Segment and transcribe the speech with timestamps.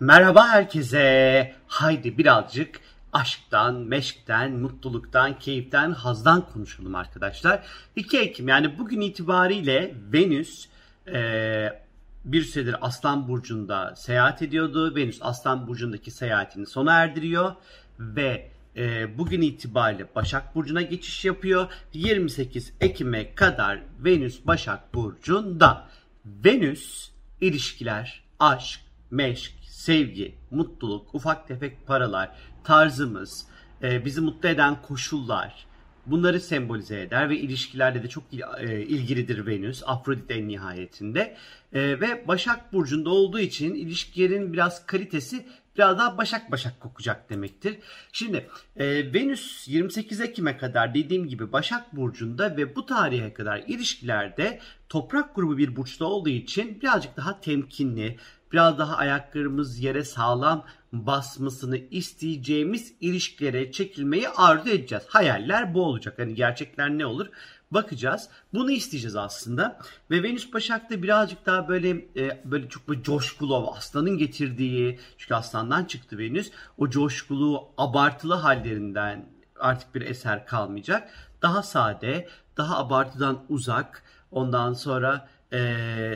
[0.00, 1.54] Merhaba herkese.
[1.66, 2.80] Haydi birazcık
[3.12, 7.62] aşktan, meşkten, mutluluktan, keyiften, hazdan konuşalım arkadaşlar.
[7.96, 10.66] 2 Ekim yani bugün itibariyle Venüs
[11.12, 11.82] e,
[12.24, 14.96] bir süredir Aslan Burcu'nda seyahat ediyordu.
[14.96, 17.52] Venüs Aslan Burcu'ndaki seyahatini sona erdiriyor
[17.98, 21.68] ve e, bugün itibariyle Başak Burcu'na geçiş yapıyor.
[21.92, 25.88] 28 Ekim'e kadar Venüs Başak Burcu'nda.
[26.26, 28.80] Venüs ilişkiler, aşk,
[29.10, 32.30] meşk, sevgi, mutluluk, ufak tefek paralar,
[32.64, 33.46] tarzımız,
[33.82, 35.66] e, bizi mutlu eden koşullar
[36.06, 38.24] bunları sembolize eder ve ilişkilerle de çok
[38.60, 41.36] e, ilgilidir Venüs, Afrodit en nihayetinde.
[41.72, 47.78] E, ve Başak Burcu'nda olduğu için ilişkilerin biraz kalitesi biraz daha başak başak kokacak demektir.
[48.12, 54.60] Şimdi e, Venüs 28 Ekim'e kadar dediğim gibi Başak Burcu'nda ve bu tarihe kadar ilişkilerde
[54.88, 58.16] toprak grubu bir burçta olduğu için birazcık daha temkinli,
[58.54, 65.04] biraz daha ayaklarımız yere sağlam basmasını isteyeceğimiz ilişkilere çekilmeyi arzu edeceğiz.
[65.08, 66.18] Hayaller bu olacak.
[66.18, 67.26] Hani gerçekler ne olur?
[67.70, 68.28] Bakacağız.
[68.52, 69.78] Bunu isteyeceğiz aslında.
[70.10, 75.84] Ve Venüs Başak'ta birazcık daha böyle e, böyle çok böyle coşkulu aslanın getirdiği çünkü aslandan
[75.84, 76.50] çıktı Venüs.
[76.78, 79.26] O coşkulu abartılı hallerinden
[79.60, 81.10] artık bir eser kalmayacak.
[81.42, 84.02] Daha sade, daha abartıdan uzak.
[84.30, 85.28] Ondan sonra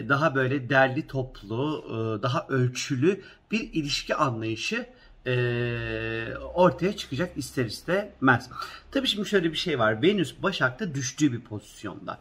[0.09, 4.87] daha böyle derli toplu, e, daha ölçülü bir ilişki anlayışı
[5.27, 8.51] e, ortaya çıkacak ister istemez.
[8.91, 10.03] Tabii şimdi şöyle bir şey var.
[10.03, 12.21] Venüs Başak'ta düştüğü bir pozisyonda.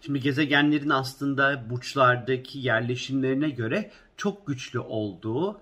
[0.00, 5.60] Şimdi gezegenlerin aslında burçlardaki yerleşimlerine göre çok güçlü olduğu,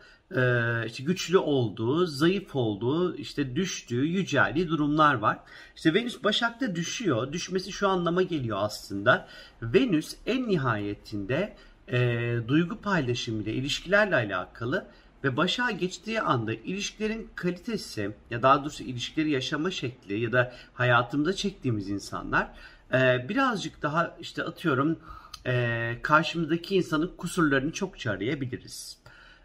[0.86, 5.38] işte güçlü olduğu, zayıf olduğu, işte düştüğü, yüceldiği durumlar var.
[5.76, 7.32] İşte Venüs Başak'ta düşüyor.
[7.32, 9.28] Düşmesi şu anlama geliyor aslında.
[9.62, 11.56] Venüs en nihayetinde
[11.88, 14.86] e, duygu paylaşımıyla, ilişkilerle alakalı
[15.24, 21.32] ve Başak'a geçtiği anda ilişkilerin kalitesi ya daha doğrusu ilişkileri yaşama şekli ya da hayatımda
[21.32, 22.48] çektiğimiz insanlar
[22.92, 24.98] e, birazcık daha işte atıyorum
[25.46, 29.01] e, karşımızdaki insanın kusurlarını çokça arayabiliriz.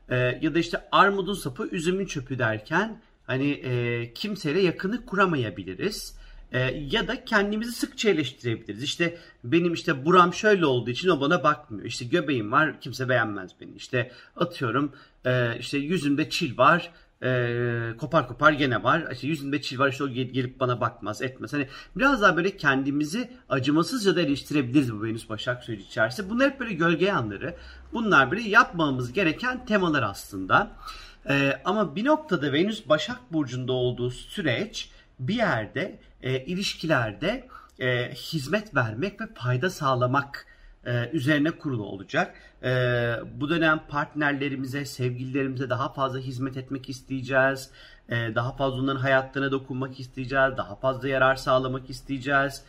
[0.10, 6.18] E, ya da işte armudun sapı üzümün çöpü derken hani e, kimseyle yakını kuramayabiliriz.
[6.52, 6.60] E,
[6.92, 8.84] ya da kendimizi sıkça eleştirebiliriz.
[8.84, 11.86] İşte benim işte buram şöyle olduğu için o bana bakmıyor.
[11.86, 13.76] İşte göbeğim var kimse beğenmez beni.
[13.76, 14.92] İşte atıyorum
[15.26, 16.92] e, işte yüzümde çil var
[17.24, 19.12] e, kopar kopar gene var.
[19.12, 21.54] İşte yüzünde çil var işte o gelip bana bakmaz etmez.
[21.54, 26.30] Hani biraz daha böyle kendimizi acımasızca da eleştirebiliriz bu Venüs Başak süreci içerisinde.
[26.30, 27.56] Bunlar hep böyle gölge yanları.
[27.94, 30.72] Bunlar böyle yapmamamız gereken temalar aslında.
[31.30, 37.48] E, ama bir noktada Venüs Başak Burcu'nda olduğu süreç bir yerde e, ilişkilerde
[37.80, 40.46] e, hizmet vermek ve fayda sağlamak
[40.86, 42.36] e, üzerine kurulu olacak.
[42.64, 42.70] E,
[43.36, 47.70] bu dönem partnerlerimize, sevgililerimize daha fazla hizmet etmek isteyeceğiz.
[48.10, 50.58] E, daha fazla onların hayatlarına dokunmak isteyeceğiz.
[50.58, 52.64] Daha fazla yarar sağlamak isteyeceğiz.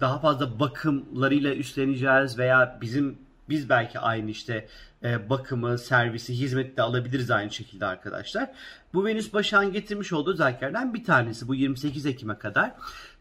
[0.00, 3.18] Daha fazla bakımlarıyla üstleneceğiz veya bizim
[3.48, 4.68] biz belki aynı işte
[5.04, 8.50] e, bakımı, servisi, hizmeti de alabiliriz aynı şekilde arkadaşlar.
[8.94, 12.72] Bu Venüs Başak'ın getirmiş olduğu özelliklerden bir tanesi bu 28 Ekim'e kadar.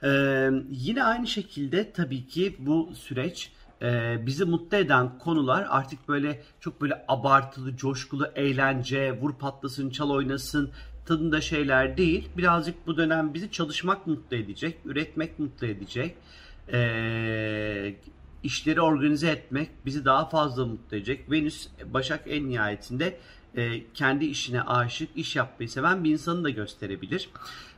[0.03, 0.09] E,
[0.69, 3.51] yine aynı şekilde tabii ki bu süreç
[3.81, 10.09] e, bizi mutlu eden konular artık böyle çok böyle abartılı, coşkulu, eğlence, vur patlasın, çal
[10.09, 10.71] oynasın
[11.05, 12.29] tadında şeyler değil.
[12.37, 16.15] Birazcık bu dönem bizi çalışmak mutlu edecek, üretmek mutlu edecek.
[16.73, 17.95] Ee,
[18.43, 21.31] işleri organize etmek bizi daha fazla mutlu edecek.
[21.31, 23.17] Venüs Başak en nihayetinde
[23.55, 27.29] e, kendi işine aşık, iş yapmayı seven bir insanı da gösterebilir.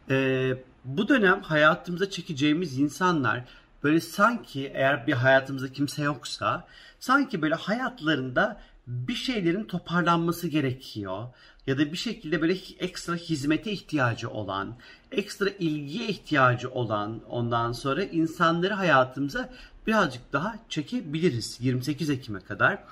[0.09, 0.53] E,
[0.85, 3.45] bu dönem hayatımıza çekeceğimiz insanlar
[3.83, 6.67] böyle sanki eğer bir hayatımızda kimse yoksa
[6.99, 11.27] sanki böyle hayatlarında bir şeylerin toparlanması gerekiyor
[11.67, 14.75] ya da bir şekilde böyle ekstra hizmete ihtiyacı olan,
[15.11, 19.49] ekstra ilgiye ihtiyacı olan ondan sonra insanları hayatımıza
[19.89, 22.83] birazcık daha çekebiliriz 28 Ekim'e kadar.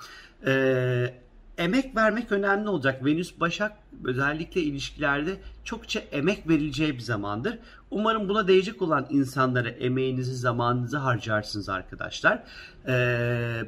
[0.46, 1.14] Ee,
[1.58, 3.04] emek vermek önemli olacak.
[3.04, 3.72] Venüs Başak
[4.04, 7.58] özellikle ilişkilerde çokça emek verileceği bir zamandır.
[7.90, 12.42] Umarım buna değecek olan insanlara emeğinizi, zamanınızı harcarsınız arkadaşlar.
[12.86, 13.62] Ee,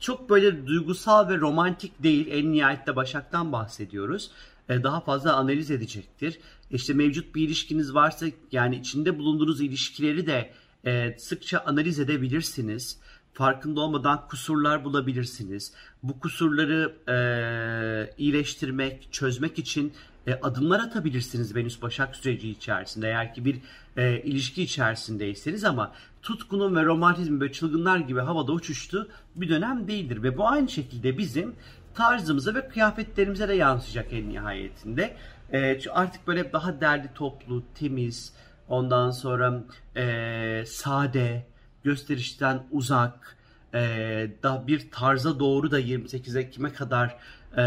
[0.00, 2.26] çok böyle duygusal ve romantik değil.
[2.30, 4.30] En nihayette Başak'tan bahsediyoruz.
[4.68, 6.38] Ee, daha fazla analiz edecektir.
[6.70, 10.50] İşte mevcut bir ilişkiniz varsa yani içinde bulunduğunuz ilişkileri de
[10.86, 12.98] e, sıkça analiz edebilirsiniz.
[13.32, 15.72] Farkında olmadan kusurlar bulabilirsiniz.
[16.02, 19.92] Bu kusurları e, iyileştirmek, çözmek için
[20.26, 23.08] e, adımlar atabilirsiniz Venüs Başak süreci içerisinde.
[23.08, 23.58] Eğer ki bir
[23.96, 25.92] e, ilişki içerisindeyseniz ama
[26.22, 30.22] tutkunun ve romantizmin böyle çılgınlar gibi havada uçuştu bir dönem değildir.
[30.22, 31.54] Ve bu aynı şekilde bizim
[31.94, 35.16] tarzımıza ve kıyafetlerimize de yansıyacak en nihayetinde.
[35.52, 38.32] E, artık böyle daha derli toplu, temiz,
[38.70, 39.62] ondan sonra
[39.96, 41.46] e, sade,
[41.84, 43.36] gösterişten uzak,
[43.74, 43.80] e,
[44.42, 47.16] daha bir tarza doğru da 28 Ekim'e kadar
[47.56, 47.62] e,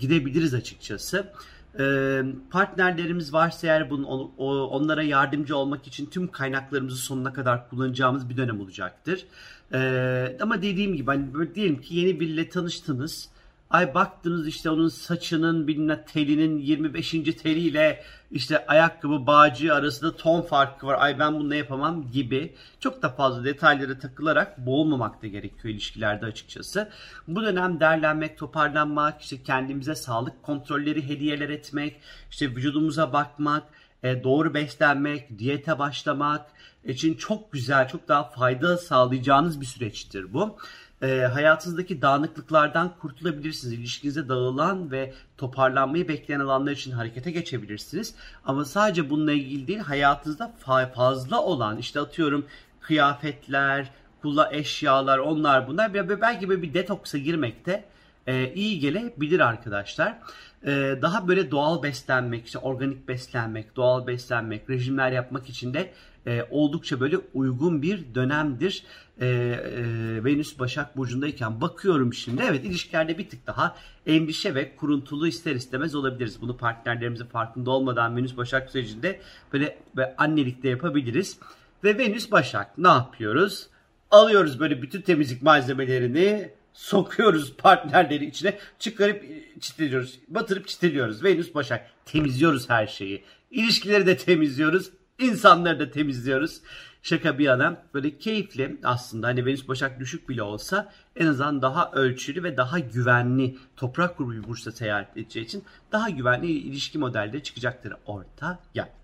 [0.00, 1.32] gidebiliriz açıkçası.
[1.78, 4.04] E, partnerlerimiz varsa eğer bunun,
[4.38, 9.26] o, onlara yardımcı olmak için tüm kaynaklarımızı sonuna kadar kullanacağımız bir dönem olacaktır.
[9.72, 13.28] E, ama dediğim gibi hani diyelim ki yeni biriyle tanıştınız.
[13.70, 17.10] Ay baktınız işte onun saçının bilmem telinin 25.
[17.10, 20.96] teliyle işte ayakkabı bağcığı arasında ton farkı var.
[20.98, 26.26] Ay ben bunu ne yapamam gibi çok da fazla detaylara takılarak boğulmamak da gerekiyor ilişkilerde
[26.26, 26.88] açıkçası.
[27.28, 32.00] Bu dönem derlenmek, toparlanmak, işte kendimize sağlık kontrolleri hediyeler etmek,
[32.30, 33.62] işte vücudumuza bakmak,
[34.02, 36.46] e, doğru beslenmek, diyete başlamak
[36.84, 40.56] için çok güzel, çok daha fayda sağlayacağınız bir süreçtir bu
[41.02, 43.72] e, hayatınızdaki dağınıklıklardan kurtulabilirsiniz.
[43.72, 48.14] İlişkinize dağılan ve toparlanmayı bekleyen alanlar için harekete geçebilirsiniz.
[48.44, 52.46] Ama sadece bununla ilgili değil, hayatınızda fa- fazla olan, işte atıyorum
[52.80, 53.90] kıyafetler,
[54.22, 55.94] kula eşyalar, onlar bunlar.
[56.20, 57.84] Belki böyle bir detoksa girmekte
[58.30, 60.18] e, iyi gelebilir arkadaşlar.
[60.66, 65.90] E, daha böyle doğal beslenmek, işte organik beslenmek, doğal beslenmek, rejimler yapmak için de
[66.26, 68.84] e, oldukça böyle uygun bir dönemdir.
[69.20, 69.28] E,
[70.24, 72.42] Venüs Başak Burcu'ndayken bakıyorum şimdi.
[72.48, 76.40] Evet ilişkilerde bir tık daha endişe ve kuruntulu ister istemez olabiliriz.
[76.40, 79.20] Bunu partnerlerimizin farkında olmadan Venüs Başak sürecinde
[79.52, 81.38] böyle ve annelikte yapabiliriz.
[81.84, 83.66] Ve Venüs Başak ne yapıyoruz?
[84.10, 89.24] Alıyoruz böyle bütün temizlik malzemelerini sokuyoruz partnerleri içine çıkarıp
[89.60, 90.18] çitiliyoruz.
[90.28, 91.24] Batırıp çitiliyoruz.
[91.24, 93.24] Venüs Başak temizliyoruz her şeyi.
[93.50, 94.90] İlişkileri de temizliyoruz.
[95.18, 96.60] insanları da temizliyoruz.
[97.02, 101.90] Şaka bir yana böyle keyifli aslında hani Venüs Başak düşük bile olsa en azından daha
[101.92, 107.42] ölçülü ve daha güvenli toprak grubu bir burçta seyahat edeceği için daha güvenli ilişki modelleri
[107.42, 108.99] çıkacaktır ortaya.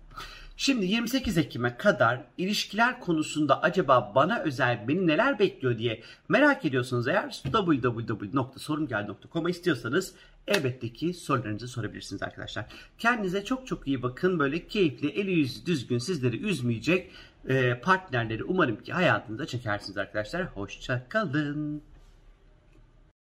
[0.59, 7.07] Şimdi 28 Ekim'e kadar ilişkiler konusunda acaba bana özel beni neler bekliyor diye merak ediyorsanız
[7.07, 10.13] eğer www.sorumgel.com'a istiyorsanız
[10.47, 12.65] elbette ki sorularınızı sorabilirsiniz arkadaşlar.
[12.97, 14.39] Kendinize çok çok iyi bakın.
[14.39, 17.11] Böyle keyifli, eli yüzü düzgün sizleri üzmeyecek
[17.81, 20.45] partnerleri umarım ki hayatınıza çekersiniz arkadaşlar.
[20.45, 21.81] Hoşça kalın.